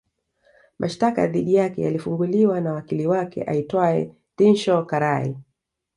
Mashtaka 0.79 1.27
dhidi 1.27 1.53
yake 1.53 1.81
yalifunguliwa 1.81 2.61
na 2.61 2.73
wakili 2.73 3.07
wake 3.07 3.43
aitwae 3.43 4.15
Dinshaw 4.37 4.85
Karai 4.85 5.35